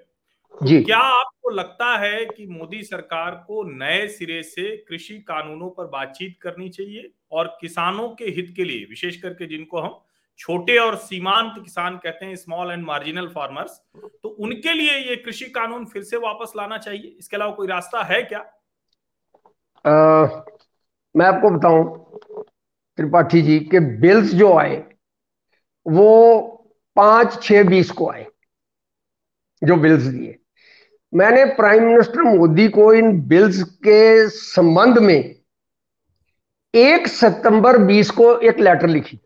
[0.62, 5.86] जी। क्या आपको लगता है कि मोदी सरकार को नए सिरे से कृषि कानूनों पर
[5.86, 7.10] बातचीत करनी चाहिए?
[7.32, 10.00] और किसानों के हित के लिए विशेष करके जिनको हम
[10.38, 15.44] छोटे और सीमांत किसान कहते हैं स्मॉल एंड मार्जिनल फार्मर्स तो उनके लिए ये कृषि
[15.44, 17.16] कानून फिर से वापस लाना चाहिए?
[17.18, 18.38] इसके अलावा कोई रास्ता है क्या?
[19.86, 20.26] आ,
[21.16, 22.18] मैं आपको बताऊँ
[22.96, 24.76] त्रिपाठी जी के बिल्स जो आए
[25.86, 26.48] वो
[26.96, 28.26] पाँच छह बीस को आए
[29.64, 30.38] जो बिल्स दिए।
[31.14, 35.34] मैंने प्राइम मिनिस्टर मोदी को इन बिल्स के संबंध में
[36.74, 39.20] एक सितंबर 20 को एक लेटर लिखी।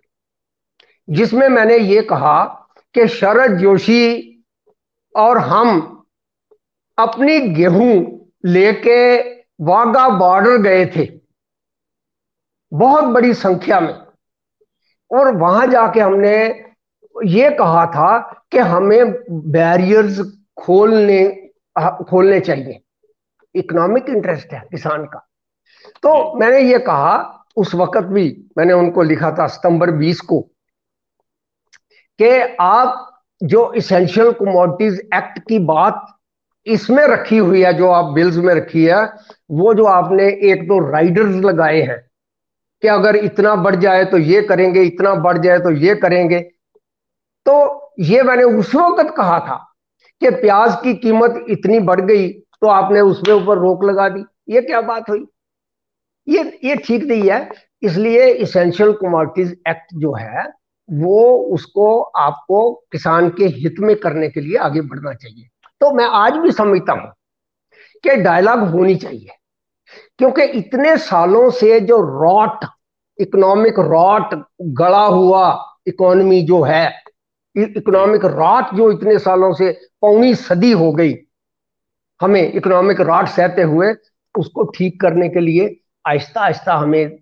[1.09, 2.45] जिसमें मैंने ये कहा
[2.95, 4.33] कि शरद जोशी
[5.14, 5.81] और हम
[6.99, 7.92] अपनी गेहूँ
[8.45, 9.19] लेके
[9.61, 11.09] वाघा बॉर्डर गए थे
[12.73, 13.95] बहुत बड़ी संख्या में।
[15.11, 16.37] और वहाँ जाके हमने
[17.25, 18.19] ये कहा था
[18.53, 20.21] कि हमें बैरियर्स
[20.59, 22.81] खोलने खोलने चाहिए।
[23.55, 25.19] इकोनॉमिक इंटरेस्ट है किसान का।
[26.03, 30.40] तो मैंने ये कहा उस वक्त भी मैंने उनको लिखा था सितंबर 20 को।
[32.18, 33.02] कि आप
[33.40, 36.07] जो इसेंशियल कमोडिटीज एक्ट की बात
[36.66, 39.02] इसमें रखी हुई है, जो आप बिल्स में रखी है,
[39.50, 41.98] वो जो आपने एक दो राइडर्स लगाए हैं,
[42.83, 46.40] कि अगर इतना बढ़ जाए तो ये करेंगे, इतना बढ़ जाए तो ये करेंगे।
[47.46, 49.57] तो ये मैंने उस वक्त कहा था
[50.22, 54.61] कि प्याज की कीमत इतनी बढ़ गई तो आपने उसके ऊपर रोक लगा दी। ये
[54.62, 55.26] क्या बात हुई?
[56.26, 57.48] ये ये ठीक नहीं है।
[57.83, 60.44] इसलिए इसेंशियल कमोडिटीज एक्ट जो है
[60.88, 65.49] वो उसको आपको किसान के हित में करने के लिए आगे बढ़ना चाहिए।
[65.81, 67.12] तो मैं आज भी समझता हूँ
[68.05, 69.29] कि डायलॉग होनी चाहिए,
[70.18, 72.64] क्योंकि इतने सालों से जो रॉट
[73.18, 74.35] इकोनॉमिक रॉट
[74.75, 75.49] गड़ा हुआ
[75.87, 76.87] इकोनॉमी जो है
[77.57, 79.70] इकोनॉमिक रॉट जो इतने सालों से
[80.01, 81.14] पौनी सदी हो गई,
[82.20, 83.92] हमें इकोनॉमिक रॉट सहते हुए
[84.35, 87.18] उसको ठीक करने के लिए आहिस्ता आहिस्ता हमें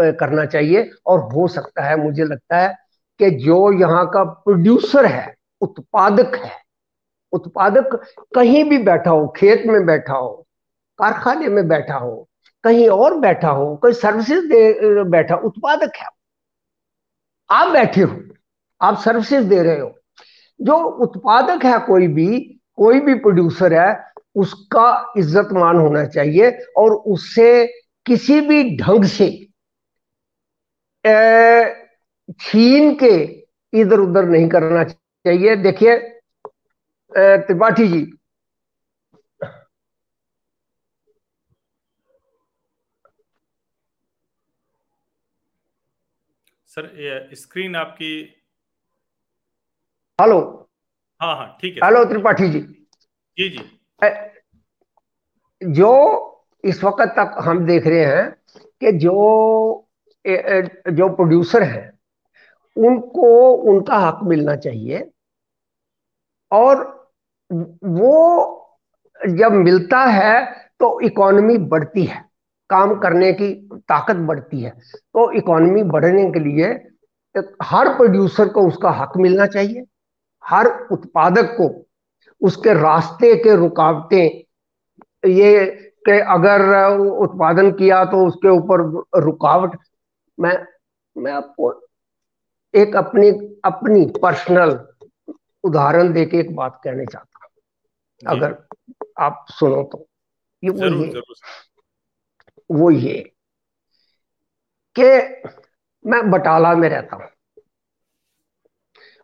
[0.00, 2.74] करना चाहिए और हो सकता है, मुझे लगता है
[3.20, 6.58] कि जो यहाँ का प्रोड्यूसर है, उत्पादक है,
[7.32, 8.00] उत्पादक
[8.34, 10.46] कहीं भी बैठा हो, खेत में बैठा हो,
[10.98, 12.28] कारखाने में बैठा हो,
[12.64, 16.08] कहीं और बैठा हो, कोई सर्विसेज़ दे बैठा, उत्पादक है।
[17.50, 18.20] आप बैठे हो,
[18.80, 19.94] आप सर्विसेज़ दे रहे हो।
[20.60, 22.38] जो उत्पादक है कोई भी
[22.78, 27.66] कोई भी प्रोड्यूसर है, उसका इज़्ज़त मान होना चाहिए और उससे
[28.06, 29.26] किसी भी ढंग से
[32.40, 33.14] छीन के
[33.72, 35.98] इधर उधर नहीं करना चाहिए। देखिए
[37.12, 38.06] त्रिपाठी जी।
[46.70, 48.12] सर स्क्रीन आपकी
[50.18, 50.38] हेलो।
[51.20, 52.60] हाँ हाँ ठीक है। हेलो त्रिपाठी जी।
[53.38, 53.62] जी जी।
[55.62, 55.90] जो
[56.64, 58.30] इस वक्त तक हम देख रहे हैं
[58.80, 59.14] कि जो
[60.24, 61.99] जो प्रोड्यूसर हैं
[62.76, 65.10] उनको उनका हक मिलना चाहिए।
[66.52, 66.84] और
[67.50, 68.56] वो
[69.20, 70.44] जब मिलता है
[70.80, 72.24] तो इकोनॉमी बढ़ती है,
[72.70, 73.52] काम करने की
[73.88, 76.68] ताकत बढ़ती है। तो इकोनॉमी बढ़ने के लिए
[77.62, 79.84] हर प्रोड्यूसर को उसका हक मिलना चाहिए,
[80.44, 81.68] हर उत्पादक को
[82.40, 84.42] उसके रास्ते के रुकावटें,
[85.24, 85.66] ये
[86.06, 88.80] कि अगर उत्पादन किया तो उसके ऊपर
[89.22, 89.78] रुकावट,
[90.38, 90.56] मैं
[91.16, 91.70] मैं आपको
[92.74, 93.28] एक अपनी
[93.64, 94.78] अपनी पर्सनल
[95.64, 98.66] उदाहरण देके एक बात कहने चाहता हूँ। अगर
[99.18, 100.06] आप सुनो तो।
[100.64, 101.22] ये वो ये।
[102.70, 103.32] वो ये
[104.96, 105.02] कि
[106.04, 107.28] मैं बटाला में रहता हूँ।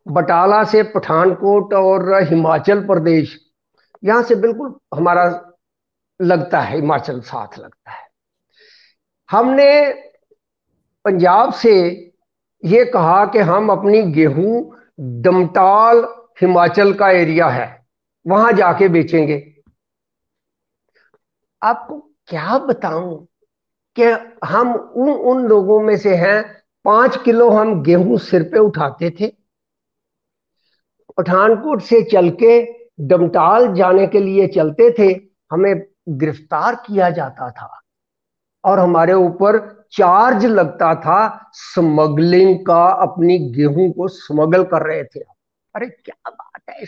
[0.06, 3.38] बटाला से पठानकोट और हिमाचल प्रदेश
[4.04, 5.24] यहाँ से बिल्कुल हमारा
[6.20, 8.08] लगता है हिमाचल साथ लगता है।
[9.30, 9.92] हमने
[11.04, 12.05] पंजाब से
[12.66, 16.04] ये कहा कि हम अपनी गेहूँ दमटाल
[16.40, 17.68] हिमाचल का एरिया है,
[18.26, 19.42] वहाँ जाके बेचेंगे।
[21.62, 21.98] आपको
[22.28, 23.26] क्या बताऊँ
[23.96, 24.04] कि
[24.44, 26.42] हम उन उन लोगों में से हैं,
[26.84, 29.32] पाँच किलो हम गेहूँ सिर पे उठाते थे।
[31.18, 32.60] पठानकोट से चल के
[33.00, 35.12] डमटाल जाने के लिए चलते थे,
[35.52, 35.74] हमें
[36.08, 37.80] गिरफ़्तार किया जाता था।
[38.66, 39.58] और हमारे ऊपर
[39.92, 46.70] चार्ज लगता था, स्मगलिंग का, अपनी गेहूँ को स्मगल कर रहे थे अरे, क्या बात
[46.70, 46.84] है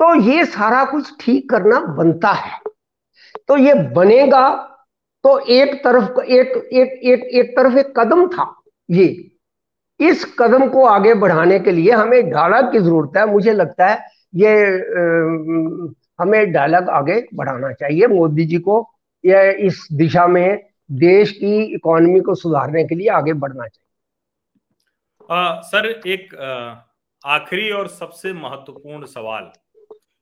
[0.00, 2.58] तो ये सारा कुछ ठीक करना बनता है।
[3.48, 4.48] तो ये बनेगा
[5.24, 8.46] तो एक तरफ़ एक एक एक एक तरफ़ एक कदम था
[8.88, 9.06] ये।
[10.00, 13.98] इस कदम को आगे बढ़ाने के लिए हमें डायलॉग की ज़रूरत है। मुझे लगता है
[14.34, 14.54] ये
[16.20, 18.80] हमें डायलॉग आगे बढ़ाना चाहिए। मोदी जी को
[19.24, 23.86] इस दिशा में देश की इकोनॉमी को सुधारने के लिए आगे बढ़ना चाहिए।
[25.30, 26.34] आ, सर एक
[27.24, 29.50] आखिरी और सबसे महत्वपूर्ण सवाल।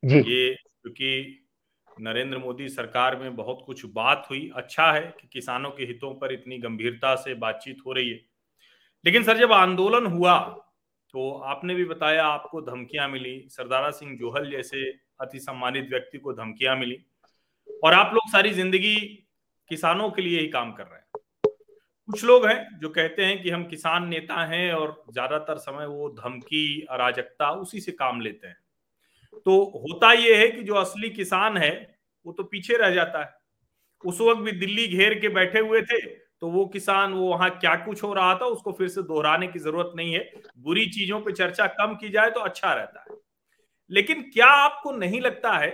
[0.04, 1.44] जी। ये क्योंकि
[2.00, 6.32] नरेंद्र मोदी सरकार में बहुत कुछ बात हुई अच्छा है कि किसानों के हितों पर
[6.32, 8.20] इतनी गंभीरता से बातचीत हो रही है।
[9.04, 10.38] लेकिन सर जब आंदोलन हुआ
[11.14, 14.84] तो आपने भी बताया आपको धमकियाँ मिली। सरदारा सिंह जोहल जैसे
[15.20, 16.98] अति सम्मानित व्यक्ति को धमकियाँ मिली।
[17.84, 18.96] और आप लोग सारी ज़िंदगी
[19.70, 21.04] किसानों के लिए ही काम कर रहे हैं।
[22.08, 26.08] कुछ लोग हैं जो कहते हैं कि हम किसान नेता हैं और ज़्यादातर समय वो
[26.10, 28.56] धमकी, अराजकता उसी से काम लेते हैं।
[29.36, 31.72] तो होता यह है कि जो असली किसान है,
[32.26, 33.36] वो तो पीछे रह जाता है।
[34.04, 36.00] उस वक्त भी दिल्ली घेर के बैठे हुए थे
[36.40, 39.58] तो वो किसान, वो वहाँ क्या कुछ हो रहा था, उसको फिर से दोहराने की
[39.58, 43.16] ज़रूरत नहीं है। बुरी चीज़ों पर चर्चा कम की जाए तो अच्छा रहता है।
[43.90, 45.70] लेकिन क्या आपको नहीं लगता है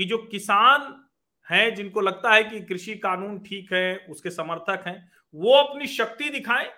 [0.00, 1.04] कि जो किसान
[1.50, 6.28] हैं जिनको लगता है कि कृषि कानून ठीक है उसके समर्थक हैं वो अपनी शक्ति
[6.30, 6.70] दिखाएँ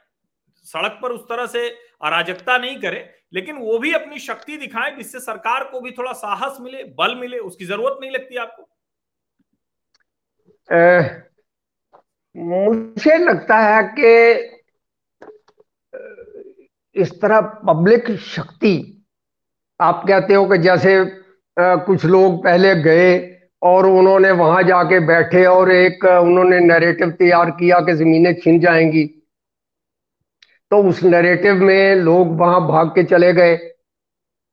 [0.66, 1.68] सड़क पर उस तरह से
[2.02, 6.58] अराजकता नहीं करे लेकिन वो भी अपनी शक्ति दिखाएँ जिससे सरकार को भी थोड़ा साहस
[6.60, 8.68] मिले बल मिले उसकी ज़रूरत नहीं लगती आपको?
[10.72, 11.22] ए,
[12.36, 14.12] मुझे लगता है कि
[16.96, 19.04] इस तरह पब्लिक शक्ति
[19.80, 21.21] आप कहते हो कि जैसे
[21.56, 23.18] कुछ लोग पहले गए
[23.62, 29.04] और उन्होंने वहाँ जाके बैठे और एक, उन्होंने नैरेटिव तैयार किया कि जमीनें छिन जाएँगी।
[30.70, 33.56] तो उस नैरेटिव में लोग वहाँ भाग के चले गए।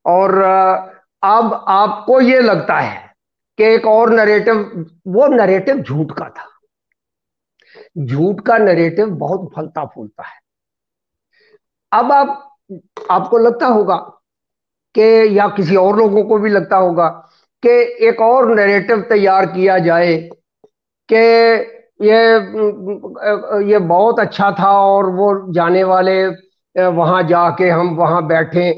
[0.06, 0.38] और
[1.24, 3.14] अब आपको ये लगता है
[3.58, 6.46] कि एक और नरेटिव वो नरेटिव झूठ का था।
[7.98, 10.40] झूठ का नरेटिव बहुत फलता फूलता है।
[11.92, 12.58] अब आप,
[13.12, 13.96] आपको लगता होगा
[14.96, 17.08] कि या किसी और लोगों को भी लगता होगा
[17.64, 17.70] कि
[18.08, 20.16] एक और नरेटिव तैयार किया जाए
[21.10, 21.24] कि
[22.00, 22.20] ये
[23.70, 26.16] ये बहुत अच्छा था और वो जाने वाले
[26.76, 28.70] वहाँ जाके हम वहाँ बैठे।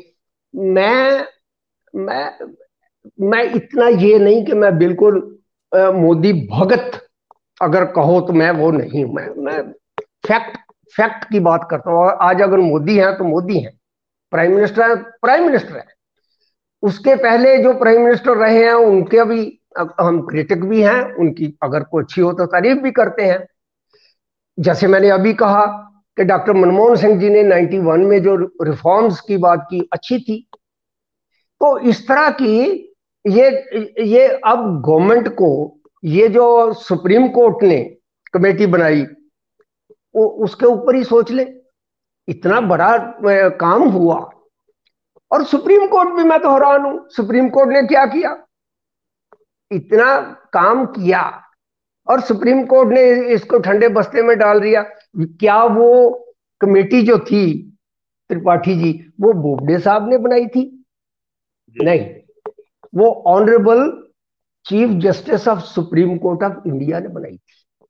[0.54, 1.26] मैं
[1.94, 2.30] मैं
[3.22, 5.20] मैं इतना ये नहीं कि मैं बिल्कुल
[5.96, 7.00] मोदी भगत
[7.62, 9.62] अगर कहो तो मैं वो नहीं, मैं मैं
[10.28, 10.58] फैक्ट
[10.96, 13.72] फैक्ट की बात करता हूँ। आज अगर मोदी है तो मोदी हैं।
[14.34, 15.86] प्राइम मिनिस्टर है प्राइम मिनिस्टर है।
[16.82, 19.60] उसके पहले जो प्राइम मिनिस्टर रहे हैं, उनके भी
[20.02, 23.46] हम क्रिटिक भी हैं, उनकी अगर कोई अच्छी हो तो तारीफ़ भी करते हैं।
[24.60, 25.66] जैसे मैंने अभी कहा
[26.18, 30.48] कि डॉक्टर मनमोहन सिंह जी ने 91 में जो रिफॉर्म्स की बात की, अच्छी थी।
[31.62, 32.60] तो इस तरह की
[33.28, 33.48] ये
[34.00, 37.98] ये अब गवर्नमेंट को, ये जो सुप्रीम कोर्ट ने
[38.34, 39.06] कमेटी बनाई,
[40.16, 41.48] वो उसके ऊपर ही सोच ले।
[42.28, 42.98] इतना बड़ा
[43.50, 44.30] काम हुआ।
[45.32, 48.36] और सुप्रीम कोर्ट भी मैं तो हैरान हूँ। सुप्रीम कोर्ट ने क्या किया?
[49.72, 50.20] इतना
[50.54, 51.22] काम किया
[52.08, 54.82] और सुप्रीम कोर्ट ने इसको ठंडे बस्ते में डाल दिया।
[55.18, 56.10] क्या वो
[56.62, 57.44] कमेटी जो थी
[58.30, 58.92] त्रिपाठी जी
[59.22, 60.86] वो बोबडे साहब ने बनाई थी?
[61.76, 62.06] नहीं।
[62.96, 63.90] वो honourable
[64.66, 67.88] chief justice of supreme court of India ने बनाई थी।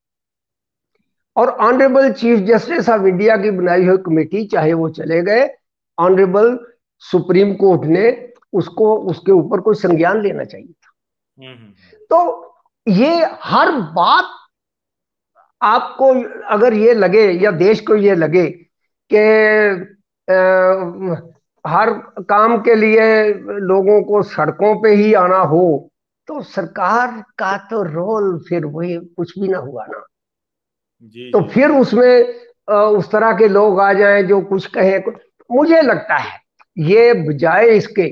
[1.36, 5.50] और honourable chief justice of India की बनाई हुई कमेटी चाहे वो चले गए
[5.98, 6.58] ऑनरेबल
[7.04, 10.92] सुप्रीम कोर्ट ने उसको उसके ऊपर कोई संज्ञान लेना चाहिए था
[11.40, 12.48] हम्म, हम्म, हम्म। तो
[12.88, 14.38] ये हर बात
[15.62, 16.08] आपको
[16.48, 18.48] अगर ये लगे या देश को ये लगे
[19.12, 19.18] कि
[21.66, 21.90] हर
[22.30, 25.92] काम के लिए लोगों को सड़कों पे ही आना हो
[26.28, 30.06] तो सरकार का तो रोल फिर वही कुछ भी ना हुआ ना
[31.02, 31.48] जी, तो जी.
[31.48, 35.04] फिर उसमें उस तरह के लोग आ जाएँ जो कुछ कहें
[35.50, 36.41] मुझे लगता है
[36.78, 38.08] ये बजाय इसके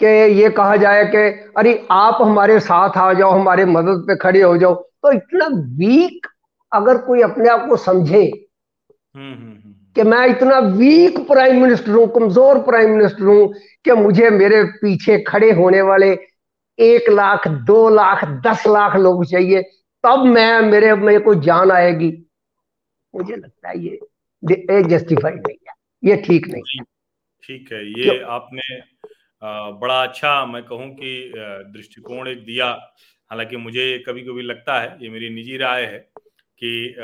[0.00, 1.18] कि ये कहा जाए कि
[1.56, 5.46] अरे आप हमारे साथ आ जाओ हमारे मदद पे खड़े हो जाओ। तो इतना
[5.78, 6.26] वीक
[6.72, 11.90] अगर कोई अपने आप को समझे हम्म, हम्म, हम्म। कि मैं इतना वीक प्राइम मिनिस्टर
[11.90, 13.52] हूँ कमज़ोर प्राइम मिनिस्टर हूँ
[13.84, 16.10] कि मुझे मेरे पीछे खड़े होने वाले
[16.78, 19.62] एक लाख दो लाख दस लाख लोग चाहिए
[20.04, 22.10] तब मैं मेरे में कोई जान आएगी।
[23.14, 26.84] मुझे लगता है ये जस्टिफाइड नहीं है। ये ठीक नहीं है।
[27.44, 28.80] ठीक है ये आपने
[29.80, 31.32] बड़ा अच्छा मैं कहूँ कि
[31.72, 32.66] दृष्टिकोण एक दिया।
[33.30, 35.98] हालाँकि मुझे कभी कभी लगता है ये मेरी निजी राय है
[36.60, 36.94] कि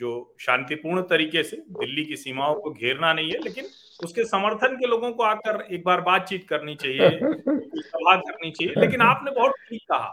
[0.00, 3.64] जो शांतिपूर्ण तरीके से दिल्ली की सीमाओं को घेरना नहीं है लेकिन
[4.00, 9.00] उसके समर्थन के लोगों को आकर एक बार बातचीत करनी चाहिए सभा करनी चाहिए। लेकिन
[9.02, 10.08] आपने बहुत ठीक कहा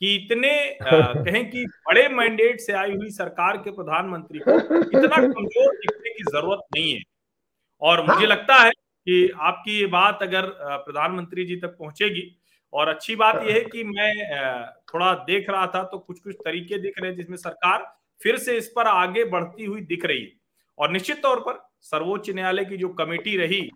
[0.00, 5.74] कि इतने कहें कि बड़े मैंडेट से आई हुई सरकार के प्रधानमंत्री को इतना कमज़ोर
[5.76, 7.00] दिखने की ज़रूरत नहीं है।
[7.82, 8.70] और मुझे लगता है
[9.06, 10.46] कि आपकी ये बात अगर
[10.78, 12.30] प्रधानमंत्री जी तक पहुंचेगी
[12.72, 14.12] और अच्छी बात यह है कि मैं
[14.94, 17.84] थोड़ा देख रहा था तो कुछ कुछ तरीके दिख रहे हैं जिसमें सरकार
[18.20, 20.30] फिर से इस पर आगे बढ़ती हुई दिख रही है।
[20.78, 23.68] और निश्चित तौर पर सर्वोच्च न्यायालय की जो कमेटी रही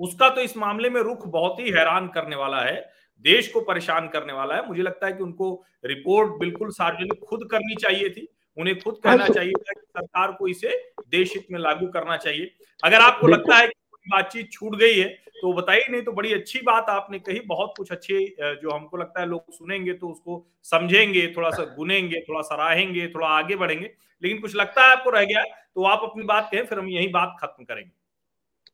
[0.00, 2.76] उसका तो इस मामले में रुख बहुत ही हैरान करने वाला है
[3.24, 5.52] देश को परेशान करने वाला है। मुझे लगता है कि उनको
[5.84, 8.26] रिपोर्ट बिल्कुल सार्वजनिक खुद करनी चाहिए थी।
[8.58, 10.76] उन्हें खुद कहना चाहिए था कि सरकार को इसे
[11.08, 12.50] देश हित में लागू करना चाहिए।
[12.82, 13.74] अगर आपको लगता है कि
[14.06, 17.92] बातचीत छूट गई है तो बताइए नहीं तो बड़ी अच्छी बात आपने कही बहुत कुछ
[17.92, 23.06] अच्छे जो हमको लगता है लोग सुनेंगे तो उसको समझेंगे थोड़ा सा गुनेंगे थोड़ा सराहेंगे
[23.08, 23.90] थोड़ा आगे बढ़ेंगे
[24.22, 27.08] लेकिन कुछ लगता है आपको रह गया तो आप अपनी बात कहें फिर हम यही
[27.08, 27.90] बात खत्म करेंगे।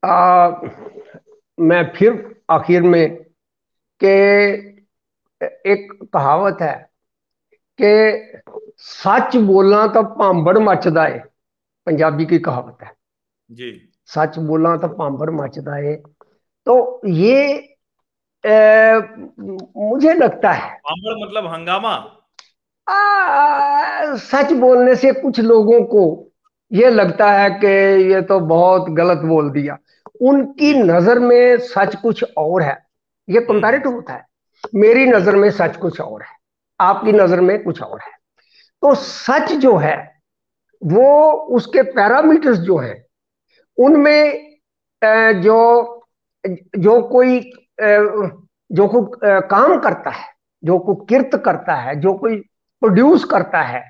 [0.04, 0.48] आ,
[1.58, 3.16] मैं फिर आखिर में
[4.00, 4.16] के
[5.70, 6.74] एक कहावत है
[7.80, 8.42] कि
[8.78, 11.18] सच बोलना तो भांबड़ मचदा है
[11.86, 12.92] पंजाबी की कहावत है।
[13.50, 13.70] जी।
[14.08, 15.96] सच बोला तो भांबड़ मचता है।
[16.66, 17.72] तो ये
[18.44, 18.98] ए,
[19.76, 21.92] मुझे लगता है। मतलब हंगामा?
[22.86, 26.32] आ, सच बोलने से कुछ लोगों को
[26.72, 27.66] ये लगता है कि
[28.12, 29.78] ये तो बहुत गलत बोल दिया।
[30.20, 32.76] उनकी नज़र में सच कुछ और है।
[33.28, 34.24] ये कंपेरेटिव होता है।
[34.74, 36.36] मेरी नज़र में सच कुछ और है।
[36.80, 38.12] आपकी नज़र में कुछ और है।
[38.82, 39.96] तो सच जो है
[40.82, 43.05] वो उसके पैरामीटर्स जो है
[43.78, 44.56] उनमें
[45.40, 45.58] जो
[46.78, 47.40] जो कोई
[47.80, 50.24] जो कोई काम करता है
[50.64, 52.36] जो कोई किर्त करता है जो कोई
[52.82, 53.82] प्रोड्यूस करता है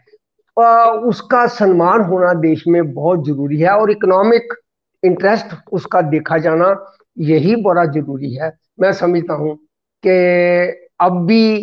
[1.08, 4.54] उसका सम्मान होना देश में बहुत ज़रूरी है और इकोनॉमिक
[5.02, 9.56] इंटरेस्ट उसका देखा जाना यही बड़ा ज़रूरी है मैं समझता हूँ
[10.06, 10.16] कि
[11.00, 11.58] अब भी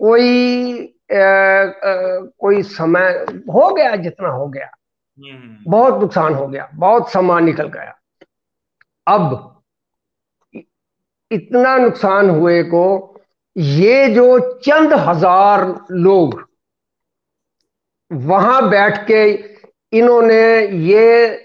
[0.00, 0.78] कोई
[1.12, 3.08] आ, आ, कोई समय
[3.52, 4.70] हो गया जितना हो गया।
[5.18, 7.94] बहुत नुकसान हो गया बहुत सामान निकल गया।
[9.06, 9.62] अब
[11.30, 12.84] इतना नुकसान हुए को
[13.56, 16.46] ये जो चंद हज़ार लोग
[18.12, 19.24] वहाँ बैठ के
[19.92, 21.44] इन्होंने ये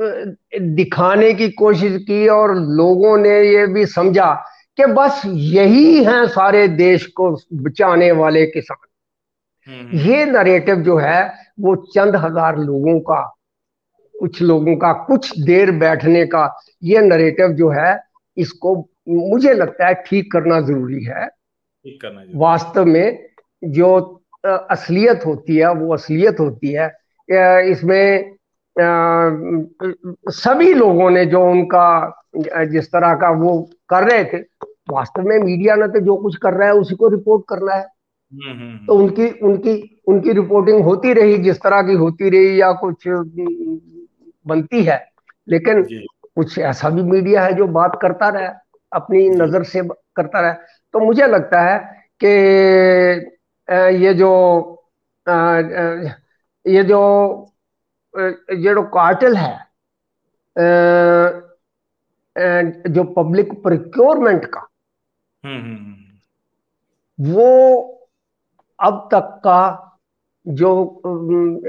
[0.00, 4.32] दिखाने की कोशिश की और लोगों ने ये भी समझा
[4.76, 8.86] कि बस यही हैं सारे देश को बचाने वाले किसान।
[9.66, 13.20] हम्म। ये नरेटिव जो है वो चंद हज़ार लोगों का
[14.14, 16.44] कुछ लोगों का कुछ देर बैठने का
[16.82, 17.98] ये नरेटिव जो है
[18.36, 18.74] इसको
[19.08, 23.26] मुझे लगता है ठीक करना ज़रूरी है। ठीक करना वास्तव में
[23.62, 23.88] जो
[24.44, 26.88] असलियत होती है वो असलियत होती है।
[27.70, 28.36] इसमें
[30.32, 31.86] सभी लोगों ने जो उनका
[32.66, 33.58] जिस तरह का वो
[33.90, 34.38] कर रहे थे
[34.90, 37.86] वास्तव में मीडिया ने तो जो कुछ कर रहा है उसी को रिपोर्ट करना है।
[38.86, 43.04] तो उनकी उनकी उनकी रिपोर्टिंग होती रही जिस तरह की होती रही या कुछ
[44.46, 44.98] बनती है।
[45.48, 45.82] लेकिन
[46.34, 48.52] कुछ ऐसा भी मीडिया है जो बात करता रहा
[48.92, 49.82] अपनी नज़र से
[50.16, 50.52] करता रहा।
[50.94, 51.78] तो मुझे लगता है
[52.24, 52.28] कि
[54.04, 54.30] ये जो
[56.66, 57.00] ये जो
[58.14, 59.58] जो कार्टल है
[62.88, 64.66] जो पब्लिक प्रिक्योरमेंट का
[65.44, 67.99] हम्म, हम्म, हम्म। वो
[68.80, 69.60] अब तक का
[70.46, 70.70] जो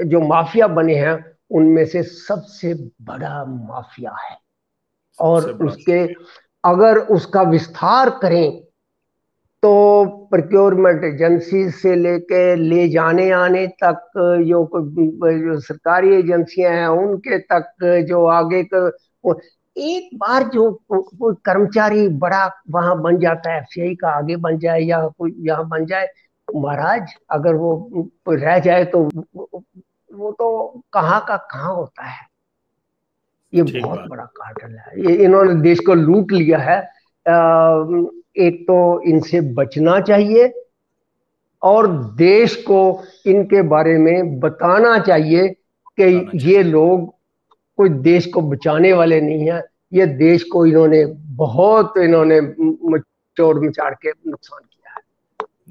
[0.06, 1.14] जो माफिया बने हैं
[1.50, 4.36] उनमें से सबसे बड़ा माफिया है।
[5.18, 5.98] और उसके
[6.64, 8.60] अगर उसका विस्तार करें
[9.62, 17.38] तो प्रोक्योरमेंट एजेंसी से लेके ले जाने आने तक जो जो सरकारी एजेंसियाँ हैं उनके
[17.52, 17.74] तक
[18.08, 18.62] जो आगे
[19.76, 24.80] एक बार जो कोई कर्मचारी बड़ा वहाँ बन जाता है एफ़ का आगे बन जाए
[24.80, 26.06] या कोई यहाँ बन जाए
[26.48, 28.98] महाराज अगर वो रह जाए तो
[30.10, 32.26] वो तो कहाँ का कहाँ होता है?
[33.52, 36.78] ये बहुत बड़ा कार्टल है। ये इन्होंने देश को लूट लिया है।
[38.38, 40.52] एक तो इनसे बचना चाहिए
[41.62, 45.48] और देश को इनके बारे में बताना चाहिए
[46.00, 47.08] कि ये लोग
[47.78, 49.62] कोई देश को बचाने वाले नहीं है।
[49.92, 51.04] ये देश को इन्होंने
[51.36, 52.40] बहुत इन्होंने
[53.36, 54.60] चोर मचाड़ के नुकसान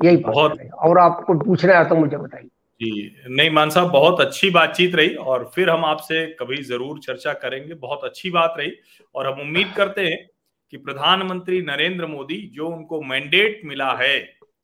[0.04, 2.48] यही बहुत और आपको पूछना है तो मुझे बताइए।
[2.82, 7.34] जी नहीं मान साहब बहुत अच्छी बातचीत रही और फिर हम आपसे कभी ज़रूर चर्चा
[7.36, 8.72] करेंगे। बहुत अच्छी बात रही
[9.16, 10.26] और हम उम्मीद करते हैं
[10.74, 14.18] कि प्रधानमंत्री नरेंद्र मोदी जो उनको मैंडेट मिला है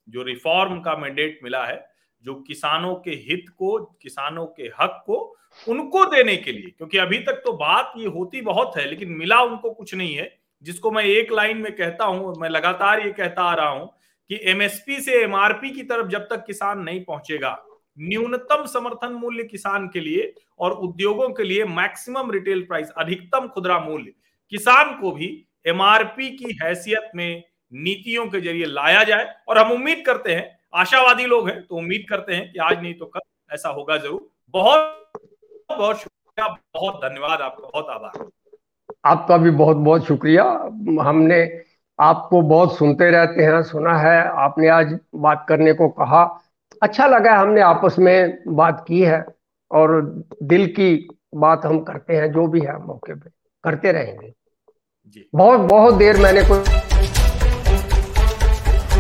[0.08, 1.86] जो रिफॉर्म का मैंडेट मिला है
[2.24, 5.18] जो किसानों के हित को किसानों के हक को
[5.68, 9.42] उनको देने के लिए क्योंकि अभी तक तो बात ये होती बहुत है लेकिन मिला
[9.42, 10.30] उनको कुछ नहीं है
[10.64, 13.90] जिसको मैं एक लाइन में कहता हूँ मैं लगातार ये कहता आ रहा हूँ
[14.30, 17.58] कि एमएसपी से एमआरपी की तरफ़ जब तक किसान नहीं पहुंचेगा,
[17.98, 23.80] न्यूनतम समर्थन मूल्य किसान के लिए और उद्योगों के लिए मैक्सिमम रिटेल प्राइस अधिकतम खुदरा
[23.80, 24.12] मूल्य,
[24.52, 25.30] किसान को भी
[25.66, 31.26] एमआरपी की हैसियत में नीतियों के ज़रिए लाया जाए। और हम उम्मीद करते हैं, आशावादी
[31.26, 33.20] लोग हैं तो उम्मीद करते हैं कि आज नहीं तो कल
[33.52, 35.12] ऐसा होगा ज़रूर। बहुत
[35.70, 38.30] बहुत शुक्रिया, बहुत धन्यवाद आपका, बहुत आभार।
[39.06, 40.44] आपका भी बहुत बहुत शुक्रिया।
[41.02, 41.46] हमने
[42.00, 46.24] आपको बहुत सुनते रहते हैं सुना है आपने आज बात करने को कहा।
[46.84, 49.26] अच्छा लगा हमने आपस में बात की है
[49.72, 50.02] और
[50.44, 53.30] दिल की बात हम करते हैं जो भी है मौके पे
[53.64, 54.34] करते रहेंगे।
[55.36, 56.60] बहुत बहुत देर मैंने कोई